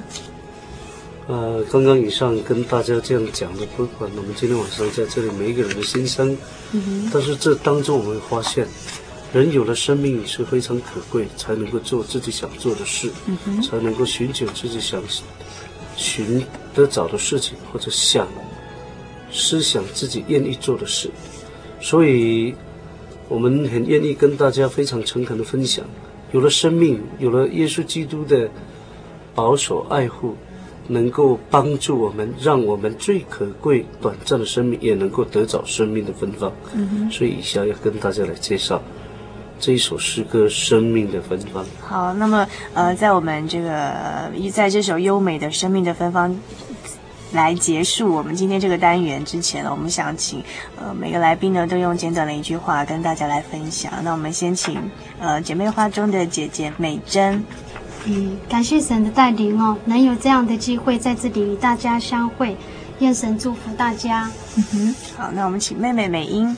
[1.28, 6.38] 呃，刚刚以上跟大家这样讲的，不管我们今天晚上在这里每一个人的心声，
[6.72, 8.68] 嗯，但是这当中我们会发现，
[9.34, 15.02] 人有了生命也是非常可贵，才能够做自己想做的事，嗯，才能够寻求自己想
[15.96, 16.46] 寻
[16.76, 18.28] 得找的事情，或者想
[19.32, 21.10] 思想自己愿意做的事，
[21.82, 22.54] 所以
[23.28, 25.84] 我们很愿意跟大家非常诚恳的分享。
[26.32, 28.48] 有了生命，有了耶稣基督的
[29.34, 30.36] 保守爱护，
[30.88, 36.52] 能够帮助我们，让我们最可贵、短暂的生命也能够得着生命的芬芳。
[36.74, 37.12] 嗯哼。
[37.12, 38.82] 所以以下要跟大家来介绍
[39.60, 41.64] 这一首诗歌《生命的芬芳》。
[41.82, 46.30] 好，那么呃，在我们这个在这首优美的《生命的芬芳》
[47.32, 50.44] 来结束我们今天这个单元之前呢，我们想请
[50.78, 53.92] 呃每个来宾呢都用简短的一句话跟大家来分享。
[54.04, 54.80] 那我们先请
[55.20, 57.44] 呃姐妹花中的姐姐美珍。
[58.08, 62.56] 嗯，感谢神的带领哦，能有这样的机会在这里与大家相会，
[63.00, 64.30] 愿神祝福大家。
[64.56, 66.56] 嗯哼，好，那我们请妹妹美英。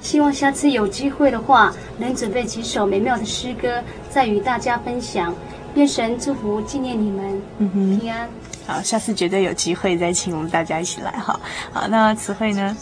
[0.00, 5.34] 希望下次有机会的话，能准备几首美妙的诗歌，再与大家分享。
[5.74, 7.42] 愿神祝福纪念你们。
[7.58, 8.28] 嗯哼，平安。
[8.66, 11.40] 好，下次绝对有机会再请我们大家一起来哈。
[11.72, 12.76] 好，那词慧呢？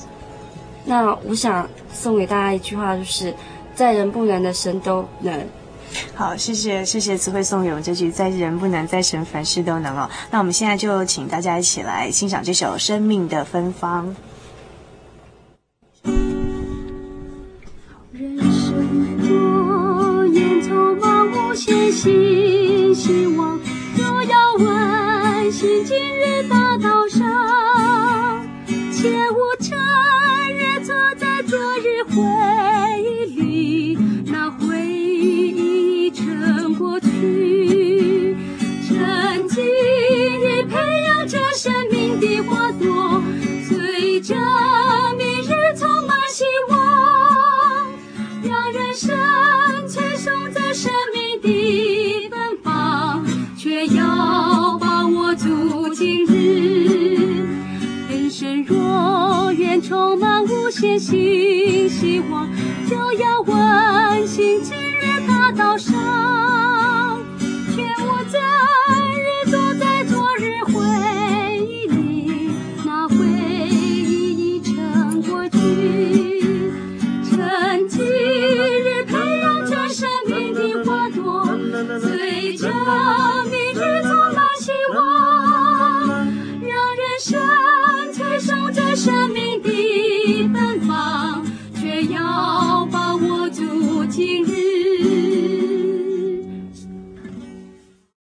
[0.85, 3.33] 那我想送给大家一句话，就是
[3.75, 5.33] 在人不能的，神都能。
[6.15, 10.09] 好，谢谢谢谢词汇送给我们这句“在人不能，在神凡事都能”哦。
[10.31, 14.07] 那我们现在就请大家一起来欣赏这首《生命的芬芳》。